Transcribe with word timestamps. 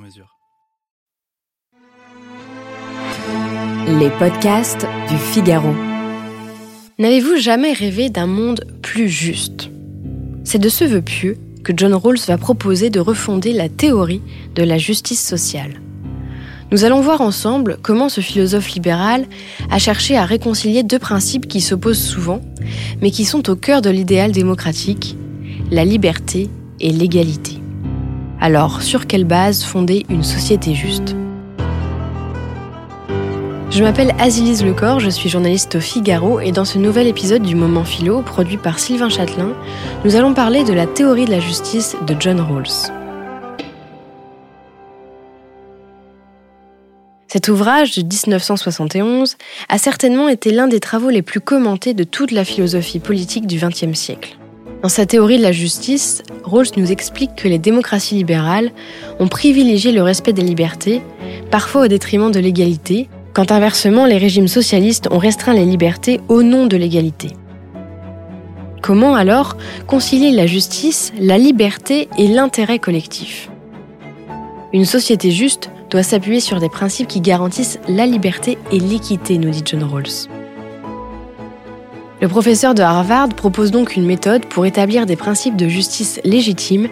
mesure. 0.00 0.36
Les 3.86 4.10
podcasts 4.18 4.86
du 5.08 5.16
Figaro. 5.16 5.74
N'avez-vous 6.98 7.36
jamais 7.36 7.72
rêvé 7.72 8.10
d'un 8.10 8.26
monde 8.26 8.64
plus 8.82 9.08
juste? 9.08 9.70
C'est 10.44 10.58
de 10.58 10.68
ce 10.68 10.84
vœu 10.84 11.02
pieux 11.02 11.38
que 11.64 11.72
John 11.76 11.94
Rawls 11.94 12.18
va 12.26 12.38
proposer 12.38 12.90
de 12.90 13.00
refonder 13.00 13.52
la 13.52 13.68
théorie 13.68 14.22
de 14.54 14.62
la 14.62 14.78
justice 14.78 15.26
sociale. 15.26 15.80
Nous 16.72 16.84
allons 16.84 17.00
voir 17.00 17.20
ensemble 17.20 17.78
comment 17.82 18.08
ce 18.08 18.20
philosophe 18.20 18.70
libéral 18.70 19.26
a 19.70 19.78
cherché 19.78 20.16
à 20.16 20.24
réconcilier 20.24 20.82
deux 20.82 21.00
principes 21.00 21.48
qui 21.48 21.60
s'opposent 21.60 22.02
souvent, 22.02 22.40
mais 23.02 23.10
qui 23.10 23.24
sont 23.24 23.50
au 23.50 23.56
cœur 23.56 23.82
de 23.82 23.90
l'idéal 23.90 24.30
démocratique, 24.30 25.16
la 25.70 25.84
liberté 25.84 26.48
et 26.78 26.90
l'égalité. 26.90 27.49
Alors, 28.42 28.80
sur 28.80 29.06
quelle 29.06 29.24
base 29.24 29.62
fonder 29.64 30.06
une 30.08 30.24
société 30.24 30.74
juste 30.74 31.14
je 33.72 33.84
m'appelle 33.84 34.12
Azilise 34.18 34.64
Lecor, 34.64 34.98
je 34.98 35.08
suis 35.08 35.28
journaliste 35.28 35.76
au 35.76 35.80
Figaro 35.80 36.40
et 36.40 36.50
dans 36.50 36.64
ce 36.64 36.76
nouvel 36.76 37.06
épisode 37.06 37.42
du 37.42 37.54
Moment 37.54 37.84
Philo, 37.84 38.20
produit 38.20 38.56
par 38.56 38.80
Sylvain 38.80 39.08
Châtelain, 39.08 39.52
nous 40.04 40.16
allons 40.16 40.34
parler 40.34 40.64
de 40.64 40.72
la 40.72 40.86
théorie 40.86 41.24
de 41.24 41.30
la 41.30 41.38
justice 41.38 41.94
de 42.04 42.16
John 42.18 42.40
Rawls. 42.40 42.90
Cet 47.28 47.46
ouvrage 47.46 47.94
de 47.94 48.02
1971 48.02 49.36
a 49.68 49.78
certainement 49.78 50.28
été 50.28 50.50
l'un 50.50 50.66
des 50.66 50.80
travaux 50.80 51.10
les 51.10 51.22
plus 51.22 51.40
commentés 51.40 51.94
de 51.94 52.02
toute 52.02 52.32
la 52.32 52.44
philosophie 52.44 52.98
politique 52.98 53.46
du 53.46 53.60
XXe 53.60 53.96
siècle. 53.96 54.39
Dans 54.82 54.88
sa 54.88 55.04
théorie 55.04 55.36
de 55.36 55.42
la 55.42 55.52
justice, 55.52 56.22
Rawls 56.42 56.68
nous 56.78 56.90
explique 56.90 57.34
que 57.36 57.48
les 57.48 57.58
démocraties 57.58 58.14
libérales 58.14 58.72
ont 59.18 59.28
privilégié 59.28 59.92
le 59.92 60.02
respect 60.02 60.32
des 60.32 60.42
libertés, 60.42 61.02
parfois 61.50 61.82
au 61.84 61.88
détriment 61.88 62.30
de 62.30 62.40
l'égalité, 62.40 63.10
quand 63.34 63.52
inversement 63.52 64.06
les 64.06 64.16
régimes 64.16 64.48
socialistes 64.48 65.08
ont 65.10 65.18
restreint 65.18 65.52
les 65.52 65.66
libertés 65.66 66.20
au 66.28 66.42
nom 66.42 66.66
de 66.66 66.78
l'égalité. 66.78 67.28
Comment 68.80 69.14
alors 69.14 69.58
concilier 69.86 70.32
la 70.32 70.46
justice, 70.46 71.12
la 71.20 71.36
liberté 71.36 72.08
et 72.16 72.28
l'intérêt 72.28 72.78
collectif? 72.78 73.50
Une 74.72 74.86
société 74.86 75.30
juste 75.30 75.70
doit 75.90 76.02
s'appuyer 76.02 76.40
sur 76.40 76.58
des 76.58 76.70
principes 76.70 77.08
qui 77.08 77.20
garantissent 77.20 77.78
la 77.86 78.06
liberté 78.06 78.56
et 78.72 78.78
l'équité, 78.78 79.36
nous 79.36 79.50
dit 79.50 79.62
John 79.64 79.84
Rawls. 79.84 80.39
Le 82.20 82.28
professeur 82.28 82.74
de 82.74 82.82
Harvard 82.82 83.30
propose 83.30 83.70
donc 83.70 83.96
une 83.96 84.04
méthode 84.04 84.44
pour 84.44 84.66
établir 84.66 85.06
des 85.06 85.16
principes 85.16 85.56
de 85.56 85.68
justice 85.68 86.20
légitimes 86.22 86.88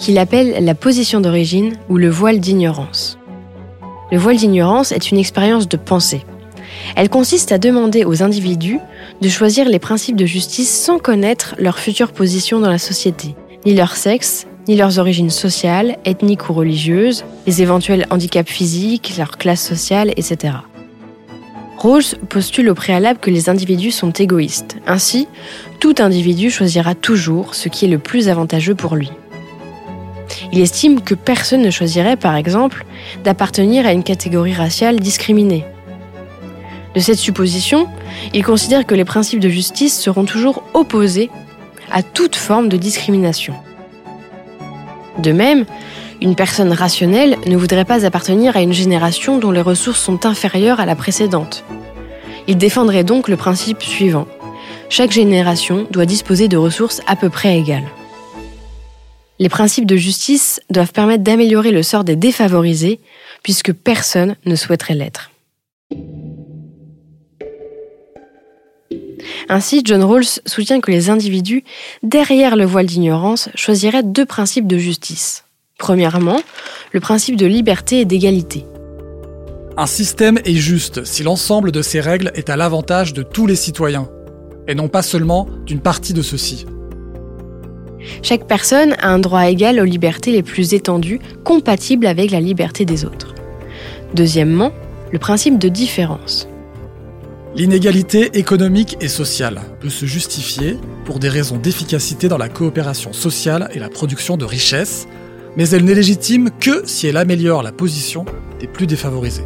qu'il 0.00 0.18
appelle 0.18 0.64
la 0.64 0.74
position 0.74 1.20
d'origine 1.20 1.74
ou 1.88 1.98
le 1.98 2.10
voile 2.10 2.40
d'ignorance. 2.40 3.16
Le 4.10 4.18
voile 4.18 4.38
d'ignorance 4.38 4.90
est 4.90 5.12
une 5.12 5.18
expérience 5.18 5.68
de 5.68 5.76
pensée. 5.76 6.24
Elle 6.96 7.08
consiste 7.08 7.52
à 7.52 7.58
demander 7.58 8.04
aux 8.04 8.24
individus 8.24 8.80
de 9.20 9.28
choisir 9.28 9.68
les 9.68 9.78
principes 9.78 10.16
de 10.16 10.26
justice 10.26 10.70
sans 10.70 10.98
connaître 10.98 11.54
leur 11.58 11.78
future 11.78 12.10
position 12.10 12.58
dans 12.58 12.70
la 12.70 12.78
société, 12.78 13.36
ni 13.64 13.74
leur 13.74 13.94
sexe, 13.94 14.48
ni 14.66 14.74
leurs 14.74 14.98
origines 14.98 15.30
sociales, 15.30 15.96
ethniques 16.04 16.50
ou 16.50 16.54
religieuses, 16.54 17.24
les 17.46 17.62
éventuels 17.62 18.06
handicaps 18.10 18.50
physiques, 18.50 19.14
leur 19.16 19.38
classe 19.38 19.64
sociale, 19.64 20.10
etc. 20.16 20.54
Rose 21.78 22.16
postule 22.28 22.68
au 22.70 22.74
préalable 22.74 23.18
que 23.18 23.30
les 23.30 23.48
individus 23.48 23.90
sont 23.90 24.12
égoïstes. 24.12 24.76
Ainsi, 24.86 25.26
tout 25.80 25.94
individu 25.98 26.50
choisira 26.50 26.94
toujours 26.94 27.54
ce 27.54 27.68
qui 27.68 27.86
est 27.86 27.88
le 27.88 27.98
plus 27.98 28.28
avantageux 28.28 28.74
pour 28.74 28.94
lui. 28.94 29.10
Il 30.52 30.60
estime 30.60 31.00
que 31.00 31.14
personne 31.14 31.62
ne 31.62 31.70
choisirait, 31.70 32.16
par 32.16 32.36
exemple, 32.36 32.84
d'appartenir 33.24 33.86
à 33.86 33.92
une 33.92 34.04
catégorie 34.04 34.54
raciale 34.54 35.00
discriminée. 35.00 35.64
De 36.94 37.00
cette 37.00 37.18
supposition, 37.18 37.88
il 38.34 38.44
considère 38.44 38.86
que 38.86 38.94
les 38.94 39.04
principes 39.04 39.40
de 39.40 39.48
justice 39.48 39.98
seront 39.98 40.24
toujours 40.24 40.62
opposés 40.74 41.30
à 41.90 42.02
toute 42.02 42.36
forme 42.36 42.68
de 42.68 42.76
discrimination. 42.76 43.54
De 45.18 45.32
même, 45.32 45.64
une 46.22 46.36
personne 46.36 46.72
rationnelle 46.72 47.36
ne 47.46 47.56
voudrait 47.56 47.84
pas 47.84 48.06
appartenir 48.06 48.56
à 48.56 48.62
une 48.62 48.72
génération 48.72 49.38
dont 49.38 49.50
les 49.50 49.60
ressources 49.60 50.00
sont 50.00 50.24
inférieures 50.24 50.78
à 50.78 50.86
la 50.86 50.94
précédente. 50.94 51.64
Il 52.46 52.58
défendrait 52.58 53.02
donc 53.02 53.26
le 53.26 53.36
principe 53.36 53.82
suivant. 53.82 54.28
Chaque 54.88 55.10
génération 55.10 55.84
doit 55.90 56.06
disposer 56.06 56.46
de 56.46 56.56
ressources 56.56 57.00
à 57.08 57.16
peu 57.16 57.28
près 57.28 57.58
égales. 57.58 57.88
Les 59.40 59.48
principes 59.48 59.86
de 59.86 59.96
justice 59.96 60.60
doivent 60.70 60.92
permettre 60.92 61.24
d'améliorer 61.24 61.72
le 61.72 61.82
sort 61.82 62.04
des 62.04 62.14
défavorisés, 62.14 63.00
puisque 63.42 63.72
personne 63.72 64.36
ne 64.46 64.54
souhaiterait 64.54 64.94
l'être. 64.94 65.32
Ainsi, 69.48 69.82
John 69.84 70.04
Rawls 70.04 70.40
soutient 70.46 70.80
que 70.80 70.92
les 70.92 71.10
individus, 71.10 71.64
derrière 72.04 72.54
le 72.54 72.64
voile 72.64 72.86
d'ignorance, 72.86 73.48
choisiraient 73.56 74.04
deux 74.04 74.26
principes 74.26 74.68
de 74.68 74.78
justice. 74.78 75.44
Premièrement, 75.82 76.40
le 76.92 77.00
principe 77.00 77.34
de 77.34 77.44
liberté 77.44 77.98
et 77.98 78.04
d'égalité. 78.04 78.64
Un 79.76 79.86
système 79.86 80.38
est 80.44 80.54
juste 80.54 81.04
si 81.04 81.24
l'ensemble 81.24 81.72
de 81.72 81.82
ses 81.82 81.98
règles 81.98 82.30
est 82.36 82.50
à 82.50 82.56
l'avantage 82.56 83.12
de 83.14 83.24
tous 83.24 83.48
les 83.48 83.56
citoyens, 83.56 84.08
et 84.68 84.76
non 84.76 84.86
pas 84.86 85.02
seulement 85.02 85.48
d'une 85.66 85.80
partie 85.80 86.12
de 86.12 86.22
ceux-ci. 86.22 86.66
Chaque 88.22 88.46
personne 88.46 88.94
a 89.00 89.08
un 89.08 89.18
droit 89.18 89.50
égal 89.50 89.80
aux 89.80 89.84
libertés 89.84 90.30
les 90.30 90.44
plus 90.44 90.72
étendues, 90.72 91.18
compatibles 91.42 92.06
avec 92.06 92.30
la 92.30 92.40
liberté 92.40 92.84
des 92.84 93.04
autres. 93.04 93.34
Deuxièmement, 94.14 94.70
le 95.10 95.18
principe 95.18 95.58
de 95.58 95.68
différence. 95.68 96.46
L'inégalité 97.56 98.38
économique 98.38 98.98
et 99.00 99.08
sociale 99.08 99.60
peut 99.80 99.90
se 99.90 100.06
justifier 100.06 100.76
pour 101.04 101.18
des 101.18 101.28
raisons 101.28 101.56
d'efficacité 101.56 102.28
dans 102.28 102.38
la 102.38 102.48
coopération 102.48 103.12
sociale 103.12 103.68
et 103.74 103.80
la 103.80 103.88
production 103.88 104.36
de 104.36 104.44
richesses, 104.44 105.08
mais 105.56 105.68
elle 105.70 105.84
n'est 105.84 105.94
légitime 105.94 106.50
que 106.60 106.82
si 106.86 107.06
elle 107.06 107.16
améliore 107.16 107.62
la 107.62 107.72
position 107.72 108.24
des 108.60 108.66
plus 108.66 108.86
défavorisés. 108.86 109.44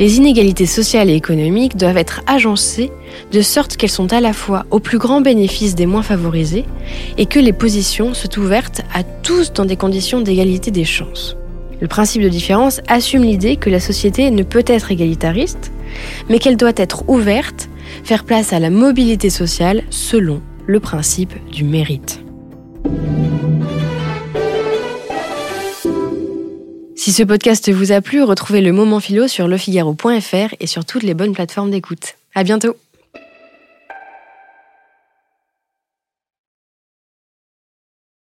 Les 0.00 0.16
inégalités 0.16 0.66
sociales 0.66 1.08
et 1.08 1.14
économiques 1.14 1.76
doivent 1.76 1.98
être 1.98 2.22
agencées 2.26 2.90
de 3.30 3.42
sorte 3.42 3.76
qu'elles 3.76 3.90
sont 3.90 4.12
à 4.12 4.20
la 4.20 4.32
fois 4.32 4.66
au 4.72 4.80
plus 4.80 4.98
grand 4.98 5.20
bénéfice 5.20 5.76
des 5.76 5.86
moins 5.86 6.02
favorisés 6.02 6.64
et 7.16 7.26
que 7.26 7.38
les 7.38 7.52
positions 7.52 8.12
soient 8.12 8.38
ouvertes 8.38 8.82
à 8.92 9.04
tous 9.04 9.52
dans 9.52 9.64
des 9.64 9.76
conditions 9.76 10.20
d'égalité 10.20 10.72
des 10.72 10.84
chances. 10.84 11.36
Le 11.80 11.86
principe 11.86 12.22
de 12.22 12.28
différence 12.28 12.80
assume 12.88 13.22
l'idée 13.22 13.56
que 13.56 13.70
la 13.70 13.78
société 13.78 14.30
ne 14.32 14.42
peut 14.42 14.64
être 14.66 14.90
égalitariste, 14.90 15.70
mais 16.28 16.40
qu'elle 16.40 16.56
doit 16.56 16.72
être 16.76 17.08
ouverte, 17.08 17.68
faire 18.02 18.24
place 18.24 18.52
à 18.52 18.58
la 18.58 18.70
mobilité 18.70 19.30
sociale 19.30 19.84
selon 19.90 20.40
le 20.66 20.80
principe 20.80 21.34
du 21.52 21.62
mérite. 21.62 22.23
Si 27.04 27.12
ce 27.12 27.22
podcast 27.22 27.70
vous 27.70 27.92
a 27.92 28.00
plu, 28.00 28.22
retrouvez 28.22 28.62
le 28.62 28.72
moment 28.72 28.98
philo 28.98 29.28
sur 29.28 29.46
lefigaro.fr 29.46 30.54
et 30.58 30.66
sur 30.66 30.86
toutes 30.86 31.02
les 31.02 31.12
bonnes 31.12 31.34
plateformes 31.34 31.70
d'écoute. 31.70 32.14
À 32.34 32.44
bientôt! 32.44 32.76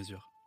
mesure. 0.00 0.39